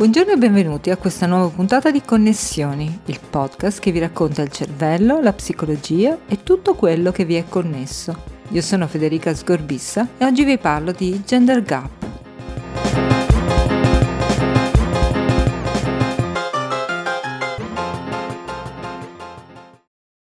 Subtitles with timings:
[0.00, 4.50] Buongiorno e benvenuti a questa nuova puntata di Connessioni, il podcast che vi racconta il
[4.50, 8.16] cervello, la psicologia e tutto quello che vi è connesso.
[8.48, 11.90] Io sono Federica Sgorbissa e oggi vi parlo di gender gap.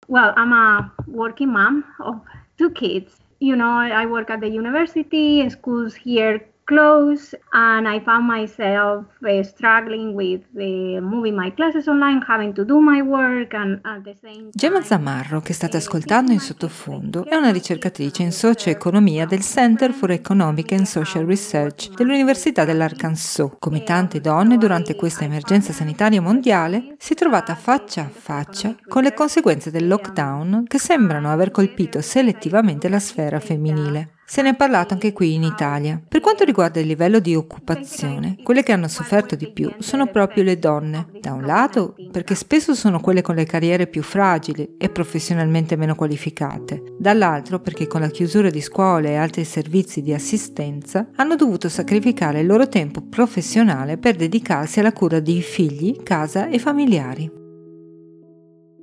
[0.07, 2.21] Well, I'm a working mom of
[2.57, 3.15] two kids.
[3.37, 9.41] You know, I work at the university, schools here close and I found myself uh,
[9.41, 14.15] struggling with uh, moving my classes online, having to do my work and at the
[14.21, 14.51] same time...
[14.53, 20.11] Gemma Zamarro, che state ascoltando in sottofondo, è una ricercatrice in socio-economia del Center for
[20.11, 23.55] Economic and Social Research dell'Università dell'Arkansas.
[23.57, 29.01] Come tante donne durante questa emergenza sanitaria mondiale, si è trovata faccia a faccia con
[29.01, 34.17] le conseguenze del lockdown che sembrano aver colpito selettivamente la sfera femminile.
[34.31, 35.99] Se ne è parlato anche qui in Italia.
[36.07, 40.43] Per quanto riguarda il livello di occupazione, quelle che hanno sofferto di più sono proprio
[40.43, 41.07] le donne.
[41.19, 45.95] Da un lato, perché spesso sono quelle con le carriere più fragili e professionalmente meno
[45.95, 46.83] qualificate.
[46.99, 52.41] Dall'altro, perché con la chiusura di scuole e altri servizi di assistenza hanno dovuto sacrificare
[52.41, 57.38] il loro tempo professionale per dedicarsi alla cura di figli, casa e familiari.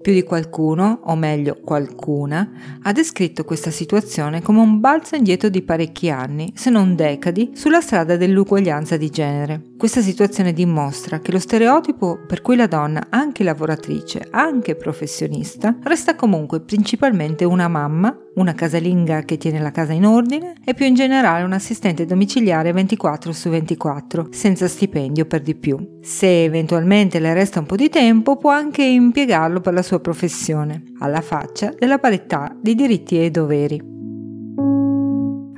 [0.06, 5.62] Più di qualcuno, o meglio qualcuna, ha descritto questa situazione come un balzo indietro di
[5.62, 9.60] parecchi anni, se non decadi, sulla strada dell'uguaglianza di genere.
[9.76, 16.14] Questa situazione dimostra che lo stereotipo per cui la donna, anche lavoratrice, anche professionista, resta
[16.14, 20.94] comunque principalmente una mamma, una casalinga che tiene la casa in ordine e più in
[20.94, 25.98] generale un assistente domiciliare 24 su 24, senza stipendio per di più.
[26.00, 30.84] Se eventualmente le resta un po' di tempo, può anche impiegarlo per la sua professione,
[31.00, 33.95] alla faccia della parità di diritti e doveri.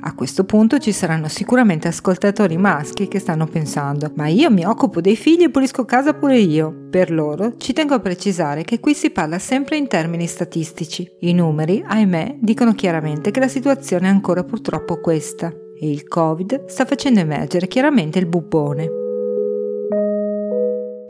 [0.09, 5.01] A questo punto ci saranno sicuramente ascoltatori maschi che stanno pensando ma io mi occupo
[5.01, 6.87] dei figli e pulisco casa pure io.
[6.89, 11.07] Per loro ci tengo a precisare che qui si parla sempre in termini statistici.
[11.19, 16.65] I numeri, ahimè, dicono chiaramente che la situazione è ancora purtroppo questa e il Covid
[16.65, 18.89] sta facendo emergere chiaramente il bubbone.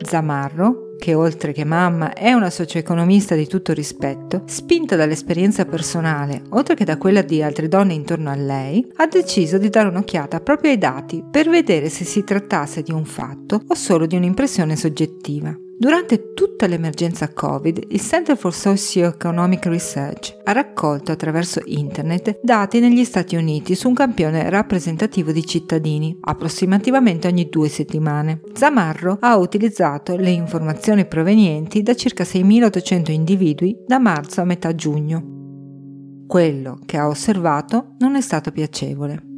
[0.03, 6.75] Zamarro, che oltre che mamma è una socio-economista di tutto rispetto, spinta dall'esperienza personale, oltre
[6.75, 10.71] che da quella di altre donne intorno a lei, ha deciso di dare un'occhiata proprio
[10.71, 15.57] ai dati per vedere se si trattasse di un fatto o solo di un'impressione soggettiva.
[15.81, 23.06] Durante tutta l'emergenza Covid, il Center for Socio-Economic Research ha raccolto attraverso internet dati negli
[23.06, 28.41] Stati Uniti su un campione rappresentativo di cittadini, approssimativamente ogni due settimane.
[28.51, 36.25] Zamarro ha utilizzato le informazioni provenienti da circa 6.800 individui da marzo a metà giugno.
[36.28, 39.28] Quello che ha osservato non è stato piacevole.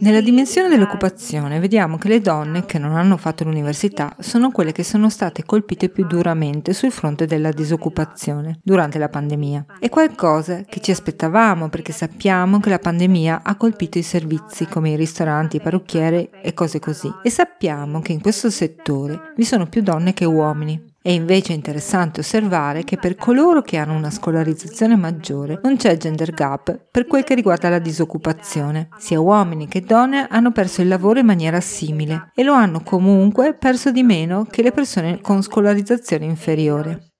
[0.00, 4.84] Nella dimensione dell'occupazione vediamo che le donne che non hanno fatto l'università sono quelle che
[4.84, 9.64] sono state colpite più duramente sul fronte della disoccupazione durante la pandemia.
[9.78, 14.90] È qualcosa che ci aspettavamo perché sappiamo che la pandemia ha colpito i servizi come
[14.90, 17.12] i ristoranti, i parrucchieri e cose così.
[17.22, 20.94] E sappiamo che in questo settore vi sono più donne che uomini.
[21.06, 26.32] È invece interessante osservare che per coloro che hanno una scolarizzazione maggiore non c'è gender
[26.32, 28.88] gap per quel che riguarda la disoccupazione.
[28.96, 33.54] Sia uomini che donne hanno perso il lavoro in maniera simile e lo hanno comunque
[33.54, 37.12] perso di meno che le persone con scolarizzazione inferiore.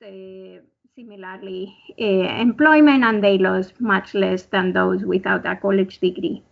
[1.97, 6.42] Uh, employment and they lost much less than those without a college degree.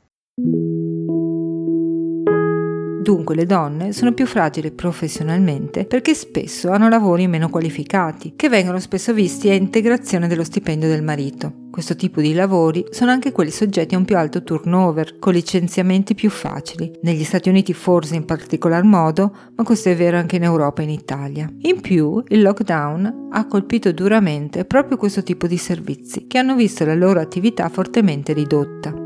[3.04, 8.80] Dunque le donne sono più fragili professionalmente perché spesso hanno lavori meno qualificati, che vengono
[8.80, 11.52] spesso visti a integrazione dello stipendio del marito.
[11.70, 16.14] Questo tipo di lavori sono anche quelli soggetti a un più alto turnover, con licenziamenti
[16.14, 16.90] più facili.
[17.02, 20.84] Negli Stati Uniti forse in particolar modo, ma questo è vero anche in Europa e
[20.84, 21.46] in Italia.
[21.58, 26.86] In più, il lockdown ha colpito duramente proprio questo tipo di servizi, che hanno visto
[26.86, 29.03] la loro attività fortemente ridotta.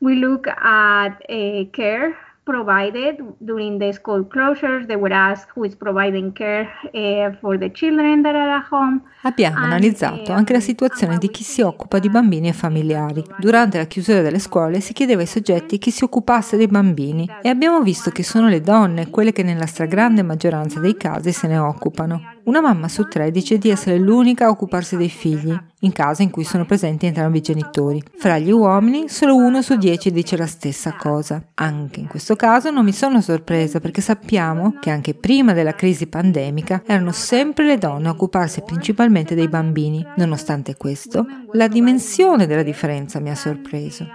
[0.00, 2.16] We look at uh, care
[2.48, 4.86] provided during the school closures.
[4.86, 9.02] They would ask who is providing care uh, for the children that are at home.
[9.22, 13.22] Abbiamo analizzato anche la situazione di chi si occupa di bambini e familiari.
[13.38, 17.48] Durante la chiusura delle scuole si chiedeva ai soggetti chi si occupasse dei bambini e
[17.50, 21.58] abbiamo visto che sono le donne quelle che nella stragrande maggioranza dei casi se ne
[21.58, 22.36] occupano.
[22.48, 26.30] Una mamma su tre dice di essere l'unica a occuparsi dei figli, in casa in
[26.30, 28.02] cui sono presenti entrambi i genitori.
[28.16, 31.42] Fra gli uomini, solo uno su dieci dice la stessa cosa.
[31.52, 36.06] Anche in questo caso non mi sono sorpresa perché sappiamo che anche prima della crisi
[36.06, 40.02] pandemica erano sempre le donne a occuparsi principalmente dei bambini.
[40.16, 44.06] Nonostante questo, la dimensione della differenza mi ha sorpreso.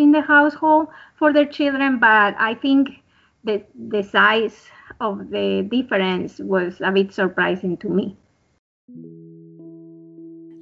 [0.00, 2.88] in the household for their children, but I think
[3.44, 4.70] the the size
[5.00, 8.16] of the difference was a bit surprising to me.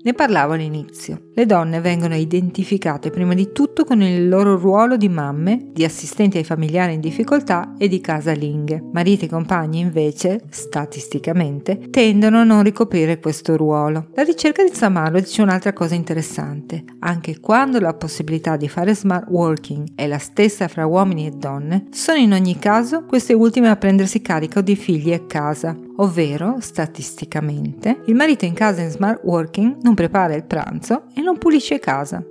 [0.07, 1.31] Ne parlavo all'inizio.
[1.35, 6.37] Le donne vengono identificate prima di tutto con il loro ruolo di mamme, di assistenti
[6.37, 8.85] ai familiari in difficoltà e di casalinghe.
[8.93, 14.11] Mariti e compagni invece, statisticamente, tendono a non ricoprire questo ruolo.
[14.15, 16.85] La ricerca di Samarlo dice un'altra cosa interessante.
[17.01, 21.89] Anche quando la possibilità di fare smart working è la stessa fra uomini e donne,
[21.91, 28.03] sono in ogni caso queste ultime a prendersi carico di figli e casa, ovvero, statisticamente,
[28.07, 32.25] il marito in casa in smart working non prepara il pranzo e non pulisce casa.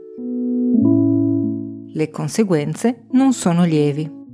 [1.88, 4.25] Le conseguenze non sono lievi.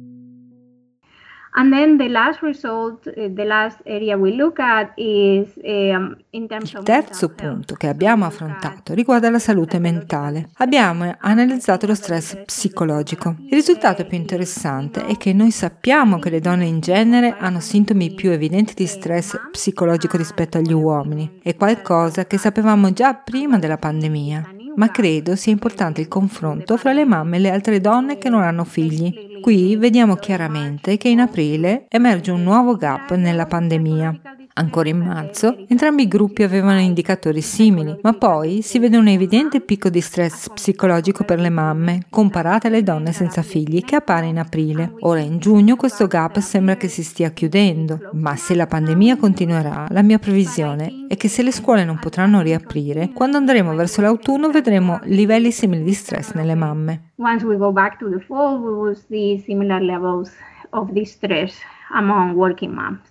[1.53, 6.71] And the last result, uh, the last area we look at is um, in terms
[6.71, 10.49] Il terzo punto che abbiamo affrontato riguarda la salute mentale.
[10.57, 13.35] Abbiamo analizzato lo stress psicologico.
[13.47, 18.13] Il risultato più interessante è che noi sappiamo che le donne in genere hanno sintomi
[18.13, 21.39] più evidenti di stress psicologico rispetto agli uomini.
[21.43, 26.93] È qualcosa che sapevamo già prima della pandemia ma credo sia importante il confronto fra
[26.93, 29.30] le mamme e le altre donne che non hanno figli.
[29.41, 34.21] Qui vediamo chiaramente che in aprile emerge un nuovo gap nella pandemia.
[34.61, 39.59] Ancora in marzo, entrambi i gruppi avevano indicatori simili, ma poi si vede un evidente
[39.59, 44.37] picco di stress psicologico per le mamme, comparate alle donne senza figli, che appare in
[44.37, 44.93] aprile.
[44.99, 49.87] Ora in giugno questo gap sembra che si stia chiudendo, ma se la pandemia continuerà,
[49.89, 54.51] la mia previsione è che se le scuole non potranno riaprire, quando andremo verso l'autunno
[54.51, 57.13] vedremo livelli simili di stress nelle mamme.
[57.15, 60.29] Once we go back to the fall, we will see similar levels
[60.69, 61.55] of distress
[61.93, 63.10] among working moms.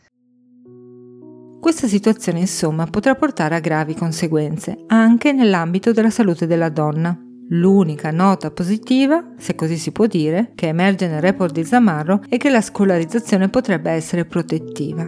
[1.60, 7.16] Questa situazione insomma potrà portare a gravi conseguenze anche nell'ambito della salute della donna.
[7.50, 12.38] L'unica nota positiva, se così si può dire, che emerge nel report di Zamarro è
[12.38, 15.06] che la scolarizzazione potrebbe essere protettiva.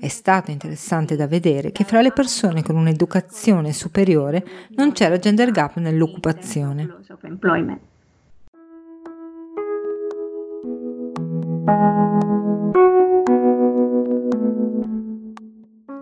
[0.00, 5.50] È stato interessante da vedere che fra le persone con un'educazione superiore non c'era gender
[5.52, 6.88] gap nell'occupazione.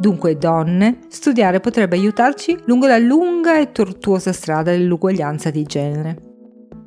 [0.06, 6.16] Dunque, donne, studiare potrebbe aiutarci lungo la lunga e tortuosa strada dell'uguaglianza di genere.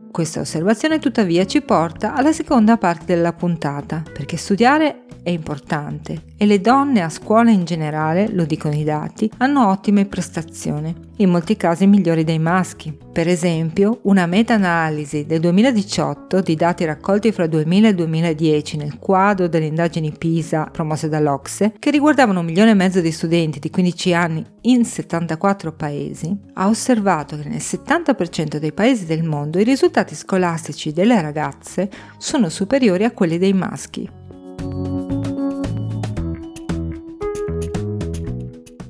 [0.09, 6.45] Questa osservazione tuttavia ci porta alla seconda parte della puntata, perché studiare è importante e
[6.45, 11.57] le donne a scuola in generale, lo dicono i dati, hanno ottime prestazioni, in molti
[11.57, 12.97] casi migliori dei maschi.
[13.11, 19.49] Per esempio, una meta-analisi del 2018 di dati raccolti fra 2000 e 2010 nel quadro
[19.49, 24.13] delle indagini PISA promosse dall'Ocse, che riguardavano un milione e mezzo di studenti di 15
[24.13, 30.15] anni in 74 paesi, ha osservato che nel 70% dei paesi del mondo i risultati
[30.15, 34.18] scolastici delle ragazze sono superiori a quelli dei maschi.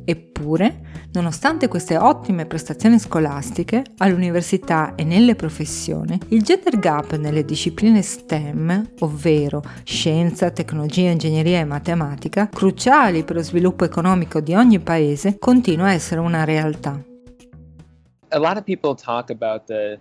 [0.10, 0.80] Eppure,
[1.12, 8.94] nonostante queste ottime prestazioni scolastiche, all'università e nelle professioni, il gender gap nelle discipline STEM,
[9.02, 15.90] ovvero scienza, tecnologia, ingegneria e matematica, cruciali per lo sviluppo economico di ogni paese, continua
[15.90, 17.00] a essere una realtà.
[18.30, 20.00] A lot of people talk about the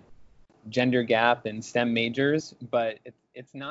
[0.69, 2.99] gender gap in STEM majors, but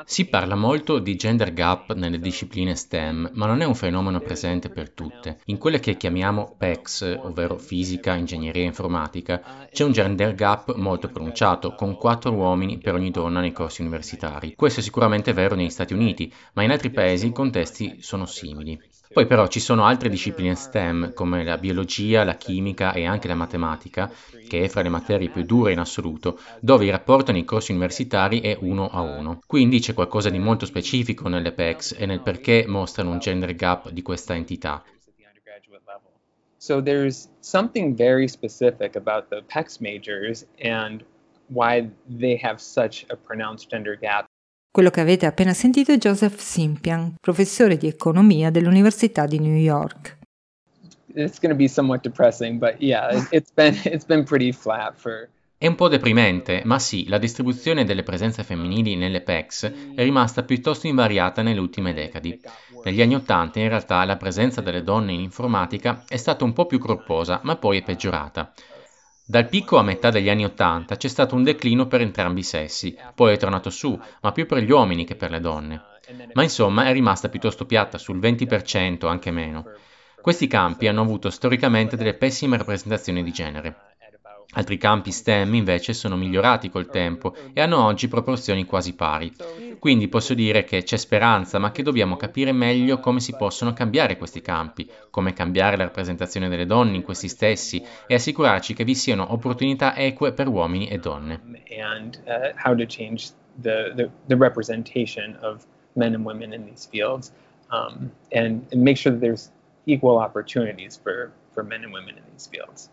[0.04, 4.70] si parla molto di gender gap nelle discipline STEM, ma non è un fenomeno presente
[4.70, 5.40] per tutte.
[5.46, 11.08] In quelle che chiamiamo PECS, ovvero fisica, ingegneria e informatica, c'è un gender gap molto
[11.08, 14.54] pronunciato, con 4 uomini per ogni donna nei corsi universitari.
[14.54, 18.80] Questo è sicuramente vero negli Stati Uniti, ma in altri paesi i contesti sono simili.
[19.18, 23.34] Poi però ci sono altre discipline STEM come la biologia, la chimica e anche la
[23.34, 24.08] matematica,
[24.46, 28.40] che è fra le materie più dure in assoluto, dove il rapporto nei corsi universitari
[28.40, 29.40] è uno a uno.
[29.44, 33.90] Quindi c'è qualcosa di molto specifico nelle PECs e nel perché mostrano un gender gap
[33.90, 34.84] di questa entità.
[36.58, 41.04] So there's something very specific about the PECs majors and
[41.48, 44.28] why they have such a pronounced gender gap.
[44.78, 50.18] Quello che avete appena sentito è Joseph Simpian, professore di economia dell'Università di New York.
[51.14, 55.28] It's going to be somewhat depressing, but yeah, it's been it's been pretty flat for
[55.58, 59.64] È un po' deprimente, ma sì, la distribuzione delle presenze femminili nelle PECs
[59.96, 62.40] è rimasta piuttosto invariata nelle ultime decadi.
[62.84, 66.66] Negli anni Ottanta in realtà la presenza delle donne in informatica è stata un po'
[66.66, 68.52] più corposa, ma poi è peggiorata.
[69.30, 72.96] Dal picco a metà degli anni Ottanta c'è stato un declino per entrambi i sessi,
[73.14, 75.82] poi è tornato su, ma più per gli uomini che per le donne.
[76.32, 79.66] Ma insomma è rimasta piuttosto piatta, sul 20%, anche meno.
[80.22, 83.97] Questi campi hanno avuto storicamente delle pessime rappresentazioni di genere.
[84.52, 89.30] Altri campi STEM invece sono migliorati col tempo e hanno oggi proporzioni quasi pari.
[89.78, 94.16] Quindi posso dire che c'è speranza, ma che dobbiamo capire meglio come si possono cambiare
[94.16, 98.94] questi campi, come cambiare la rappresentazione delle donne in questi stessi e assicurarci che vi
[98.94, 101.40] siano opportunità eque per uomini e donne.
[101.78, 105.36] And uh, how to change the, the, the representation
[105.94, 107.32] in these fields
[107.70, 109.50] um, and, and make sure that there's
[109.86, 112.88] equal opportunities for, for men and women in these fields.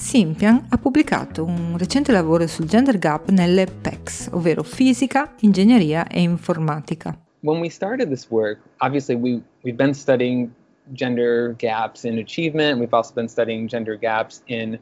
[0.00, 6.22] Simpian ha pubblicato un recente lavoro sul gender gap nelle PECs, ovvero fisica, ingegneria e
[6.22, 7.16] informatica.
[7.40, 10.50] When we started this work, obviously we, we've been studying
[10.92, 14.78] gender gaps in achievement, we've also been studying gender gaps in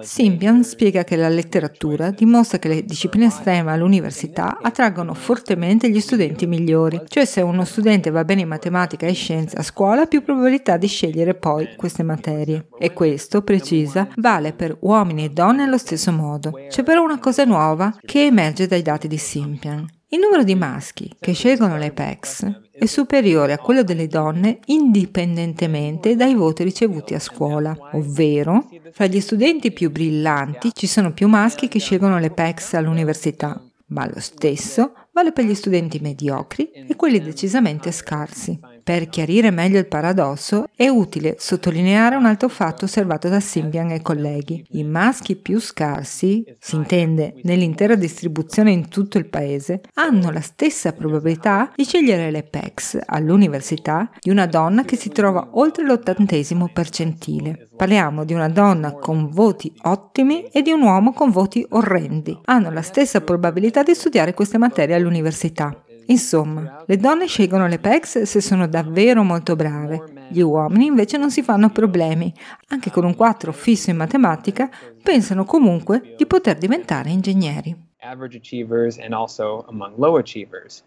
[0.00, 6.46] Simbian spiega che la letteratura dimostra che le discipline STEM all'università attraggono fortemente gli studenti
[6.46, 10.22] migliori, cioè se uno studente va bene in matematica e scienze a scuola ha più
[10.22, 12.68] probabilità di scegliere poi queste materie.
[12.78, 16.52] E questo, precisa, vale per uomini e donne allo stesso modo.
[16.68, 19.86] C'è però una cosa nuova che emerge dai dati di Simpian.
[20.08, 26.14] Il numero di maschi che scelgono le PECs è superiore a quello delle donne indipendentemente
[26.14, 31.66] dai voti ricevuti a scuola, ovvero fra gli studenti più brillanti ci sono più maschi
[31.66, 37.18] che scelgono le PECs all'università, ma lo stesso vale per gli studenti mediocri e quelli
[37.18, 38.56] decisamente scarsi.
[38.84, 44.02] Per chiarire meglio il paradosso è utile sottolineare un altro fatto osservato da Simbian e
[44.02, 44.62] colleghi.
[44.72, 50.92] I maschi più scarsi, si intende nell'intera distribuzione in tutto il paese, hanno la stessa
[50.92, 57.70] probabilità di scegliere le PECs all'università di una donna che si trova oltre l'ottantesimo percentile.
[57.74, 62.38] Parliamo di una donna con voti ottimi e di un uomo con voti orrendi.
[62.44, 65.74] Hanno la stessa probabilità di studiare queste materie all'università.
[66.06, 71.30] Insomma, le donne scelgono le PECs se sono davvero molto brave, gli uomini invece non
[71.30, 72.32] si fanno problemi,
[72.68, 74.70] anche con un 4 fisso in matematica,
[75.02, 77.74] pensano comunque di poter diventare ingegneri.
[78.00, 80.84] Average achievers and also among low achievers.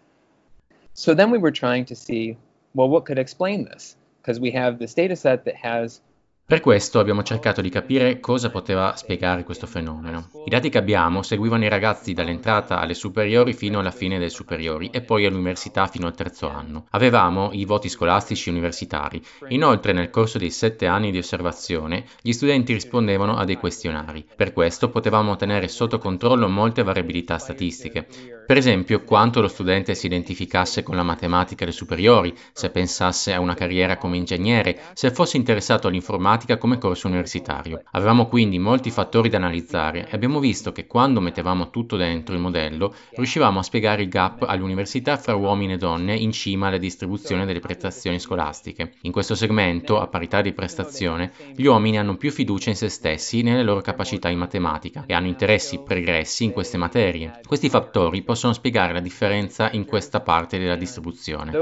[0.92, 2.36] So then we were trying to see,
[2.74, 3.96] well, what could explain this?
[4.20, 6.00] Because we have this data set that has
[6.48, 10.30] per questo abbiamo cercato di capire cosa poteva spiegare questo fenomeno.
[10.46, 14.88] I dati che abbiamo seguivano i ragazzi dall'entrata alle superiori fino alla fine delle superiori
[14.90, 16.86] e poi all'università fino al terzo anno.
[16.92, 19.22] Avevamo i voti scolastici universitari.
[19.48, 24.24] Inoltre nel corso dei sette anni di osservazione gli studenti rispondevano a dei questionari.
[24.34, 28.06] Per questo potevamo tenere sotto controllo molte variabilità statistiche.
[28.46, 33.40] Per esempio quanto lo studente si identificasse con la matematica alle superiori, se pensasse a
[33.40, 37.82] una carriera come ingegnere, se fosse interessato all'informatica matematica come corso universitario.
[37.92, 42.40] Avevamo quindi molti fattori da analizzare e abbiamo visto che quando mettevamo tutto dentro il
[42.40, 47.44] modello riuscivamo a spiegare il gap all'università fra uomini e donne in cima alla distribuzione
[47.44, 48.94] delle prestazioni scolastiche.
[49.02, 53.42] In questo segmento, a parità di prestazione, gli uomini hanno più fiducia in se stessi
[53.42, 57.40] nelle loro capacità in matematica e hanno interessi pregressi in queste materie.
[57.46, 61.52] Questi fattori possono spiegare la differenza in questa parte della distribuzione.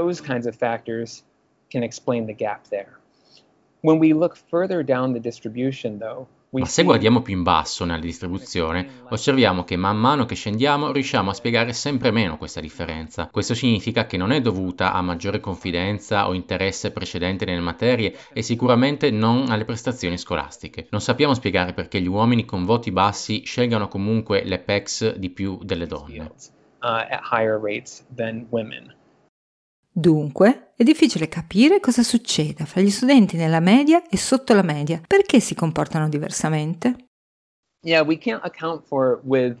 [1.69, 3.06] Can explain the gap there.
[6.49, 11.29] Ma se guardiamo più in basso nella distribuzione, osserviamo che man mano che scendiamo riusciamo
[11.29, 13.27] a spiegare sempre meno questa differenza.
[13.29, 18.41] Questo significa che non è dovuta a maggiore confidenza o interesse precedente nelle materie e
[18.41, 20.87] sicuramente non alle prestazioni scolastiche.
[20.89, 25.59] Non sappiamo spiegare perché gli uomini con voti bassi scelgano comunque le PECs di più
[25.61, 26.31] delle donne.
[26.81, 28.95] Uh, at higher rates than women.
[29.97, 35.01] Dunque, è difficile capire cosa succeda fra gli studenti nella media e sotto la media,
[35.07, 37.07] perché si comportano diversamente.
[37.83, 39.57] Yeah, we can't account for with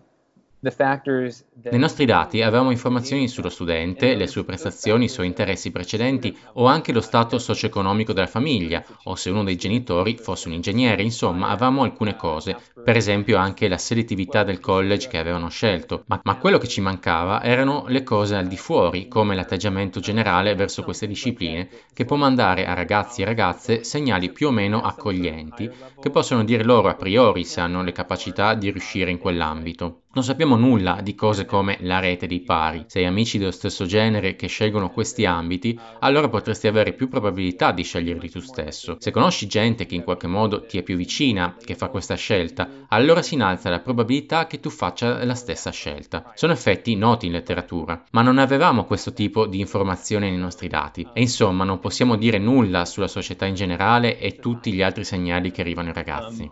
[1.69, 6.65] nei nostri dati avevamo informazioni sullo studente, le sue prestazioni, i suoi interessi precedenti o
[6.65, 11.49] anche lo stato socio-economico della famiglia o se uno dei genitori fosse un ingegnere, insomma
[11.49, 16.37] avevamo alcune cose, per esempio anche la selettività del college che avevano scelto, ma, ma
[16.37, 21.07] quello che ci mancava erano le cose al di fuori, come l'atteggiamento generale verso queste
[21.07, 25.69] discipline, che può mandare a ragazzi e ragazze segnali più o meno accoglienti,
[25.99, 30.03] che possono dire loro a priori se hanno le capacità di riuscire in quell'ambito.
[30.17, 32.85] Non sappiamo nulla di cose come la rete dei pari.
[32.87, 37.71] Se hai amici dello stesso genere che scelgono questi ambiti, allora potresti avere più probabilità
[37.71, 38.97] di sceglierli tu stesso.
[38.97, 42.67] Se conosci gente che in qualche modo ti è più vicina, che fa questa scelta,
[42.87, 46.31] allora si innalza la probabilità che tu faccia la stessa scelta.
[46.33, 51.07] Sono effetti noti in letteratura, ma non avevamo questo tipo di informazione nei nostri dati.
[51.13, 55.51] E insomma, non possiamo dire nulla sulla società in generale e tutti gli altri segnali
[55.51, 56.41] che arrivano ai ragazzi.
[56.41, 56.49] Um,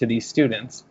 [0.00, 0.84] to these students.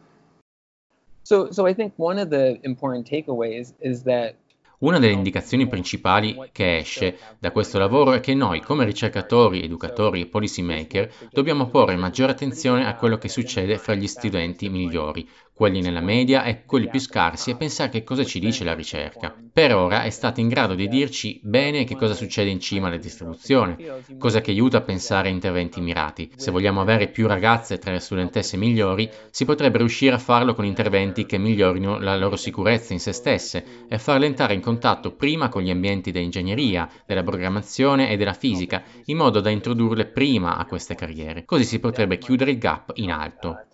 [1.23, 4.35] So, so I think one of the important takeaways is that
[4.79, 10.21] una delle indicazioni principali che esce da questo lavoro è che noi, come ricercatori, educatori
[10.21, 15.27] e policy maker, dobbiamo porre maggiore attenzione a quello che succede fra gli studenti migliori,
[15.59, 19.35] quelli nella media e quelli più scarsi e pensare che cosa ci dice la ricerca.
[19.51, 22.95] Per ora è stata in grado di dirci bene che cosa succede in cima alla
[22.95, 23.75] distribuzione,
[24.17, 26.31] cosa che aiuta a pensare a interventi mirati.
[26.37, 30.63] Se vogliamo avere più ragazze tra le studentesse migliori, si potrebbe riuscire a farlo con
[30.63, 35.49] interventi che migliorino la loro sicurezza in se stesse e farle entrare in contatto prima
[35.49, 40.65] con gli ambienti dell'ingegneria, della programmazione e della fisica, in modo da introdurle prima a
[40.65, 41.43] queste carriere.
[41.43, 43.65] Così si potrebbe chiudere il gap in alto.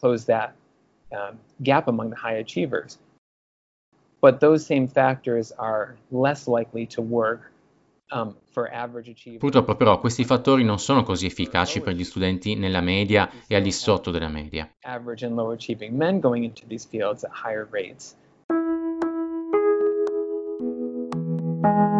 [1.57, 2.97] gap among the high achievers.
[4.21, 7.51] But those same factors are less likely to work
[8.11, 8.33] um,
[9.37, 13.61] Purtroppo però questi fattori non sono così efficaci per gli studenti nella media e al
[13.61, 14.69] di sotto della media.
[21.65, 21.94] Average and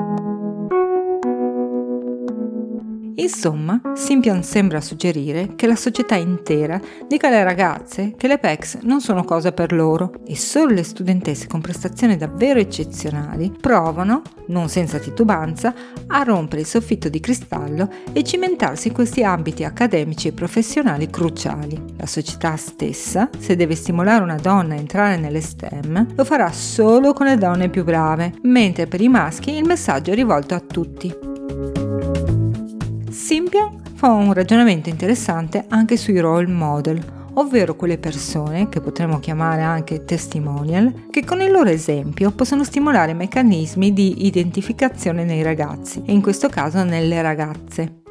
[3.18, 9.00] Insomma, Simpian sembra suggerire che la società intera dica alle ragazze che le PECs non
[9.00, 15.00] sono cosa per loro e solo le studentesse con prestazioni davvero eccezionali provano, non senza
[15.00, 15.74] titubanza,
[16.08, 21.82] a rompere il soffitto di cristallo e cimentarsi in questi ambiti accademici e professionali cruciali.
[21.98, 27.14] La società stessa, se deve stimolare una donna a entrare nelle STEM, lo farà solo
[27.14, 31.35] con le donne più brave, mentre per i maschi il messaggio è rivolto a tutti.
[33.16, 39.62] Simpia fa un ragionamento interessante anche sui role model, ovvero quelle persone, che potremmo chiamare
[39.62, 46.12] anche testimonial, che con il loro esempio possono stimolare meccanismi di identificazione nei ragazzi, e
[46.12, 48.02] in questo caso nelle ragazze.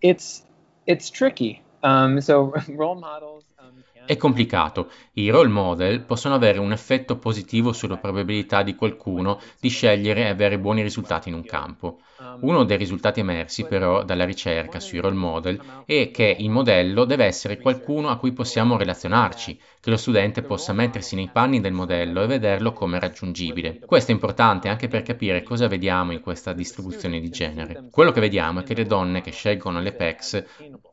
[0.00, 0.44] It's,
[0.82, 1.62] it's tricky.
[1.82, 4.90] Um, so role models um, è complicato.
[5.12, 10.28] I role model possono avere un effetto positivo sulla probabilità di qualcuno di scegliere e
[10.28, 12.00] avere buoni risultati in un campo.
[12.40, 17.24] Uno dei risultati emersi però dalla ricerca sui role model è che il modello deve
[17.24, 22.22] essere qualcuno a cui possiamo relazionarci, che lo studente possa mettersi nei panni del modello
[22.22, 23.80] e vederlo come raggiungibile.
[23.80, 27.88] Questo è importante anche per capire cosa vediamo in questa distribuzione di genere.
[27.90, 30.44] Quello che vediamo è che le donne che scelgono le PECs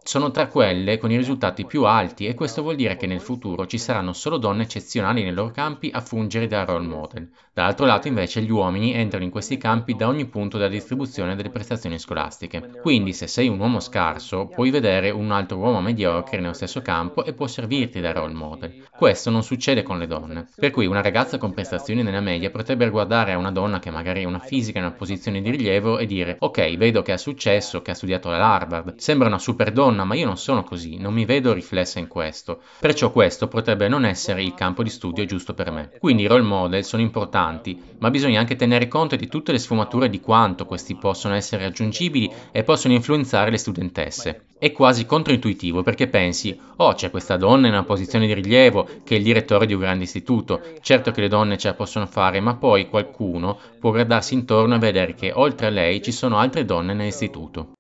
[0.04, 3.68] sono tra quelle con i risultati più alti e questo vuol dire che nel futuro
[3.68, 7.30] ci saranno solo donne eccezionali nei loro campi a fungere da role model.
[7.54, 11.50] Dall'altro lato invece gli uomini entrano in questi campi da ogni punto della distribuzione delle
[11.50, 12.64] prestazioni scolastiche.
[12.82, 17.24] Quindi se sei un uomo scarso puoi vedere un altro uomo mediocre nello stesso campo
[17.24, 18.74] e può servirti da role model.
[19.00, 20.48] Questo non succede con le donne.
[20.54, 24.24] Per cui una ragazza con prestazioni nella media potrebbe guardare a una donna che magari
[24.24, 27.82] è una fisica in una posizione di rilievo e dire ok, vedo che ha successo,
[27.82, 31.24] che ha studiato all'Harvard, sembra una super donna, ma io non sono così, non mi
[31.24, 32.60] vedo riflessa in questo.
[32.78, 35.92] Perciò questo potrebbe non essere il campo di studio giusto per me.
[35.98, 40.10] Quindi i role model sono importanti, ma bisogna anche tenere conto di tutte le sfumature
[40.10, 44.44] di quanto questi possono essere raggiungibili e possono influenzare le studentesse.
[44.60, 49.16] È quasi controintuitivo perché pensi, oh c'è questa donna in una posizione di rilievo che
[49.16, 52.40] è il direttore di un grande istituto, certo che le donne ce la possono fare,
[52.40, 56.66] ma poi qualcuno può guardarsi intorno e vedere che oltre a lei ci sono altre
[56.66, 57.74] donne nell'istituto.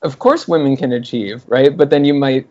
[0.00, 1.74] Of course women can achieve, right?
[1.74, 2.46] But then you might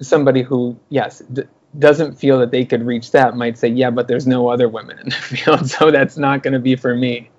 [0.00, 1.46] somebody who yes, d-
[1.78, 4.98] doesn't feel that they could reach that might say, yeah, but there's no other women
[4.98, 7.30] in the field, so that's not going to be for me.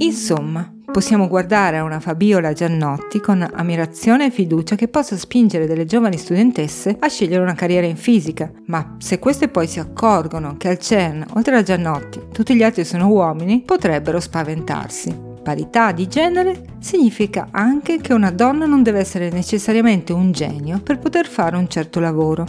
[0.00, 5.84] Insomma, possiamo guardare a una Fabiola Giannotti con ammirazione e fiducia che possa spingere delle
[5.84, 10.68] giovani studentesse a scegliere una carriera in fisica, ma se queste poi si accorgono che
[10.68, 15.28] al CERN, oltre a Giannotti, tutti gli altri sono uomini, potrebbero spaventarsi.
[15.42, 20.98] Parità di genere significa anche che una donna non deve essere necessariamente un genio per
[20.98, 22.46] poter fare un certo lavoro.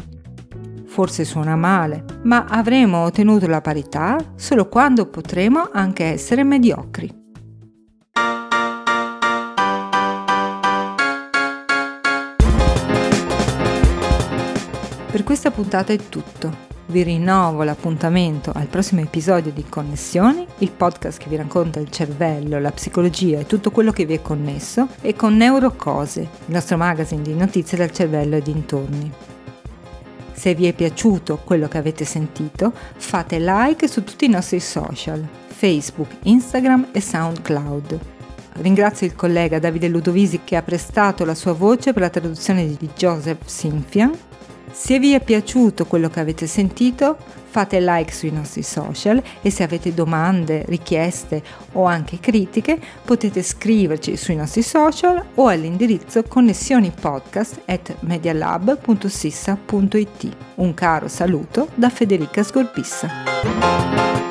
[0.88, 7.21] Forse suona male, ma avremo ottenuto la parità solo quando potremo anche essere mediocri.
[15.32, 16.68] Questa puntata è tutto.
[16.88, 22.60] vi rinnovo l'appuntamento al prossimo episodio di Connessioni, il podcast che vi racconta il cervello,
[22.60, 27.22] la psicologia e tutto quello che vi è connesso, e con Neurocose, il nostro magazine
[27.22, 29.10] di notizie dal cervello e dintorni.
[30.34, 35.26] Se vi è piaciuto quello che avete sentito, fate like su tutti i nostri social,
[35.48, 38.00] Facebook, Instagram e SoundCloud.
[38.56, 42.90] Ringrazio il collega Davide Ludovisi che ha prestato la sua voce per la traduzione di
[42.94, 44.12] Joseph Sinfian.
[44.72, 47.18] Se vi è piaciuto quello che avete sentito,
[47.52, 54.16] fate like sui nostri social e se avete domande, richieste o anche critiche potete scriverci
[54.16, 60.36] sui nostri social o all'indirizzo connessionipodcast at medialab.sissa.it.
[60.56, 64.31] Un caro saluto da Federica Scorpissa.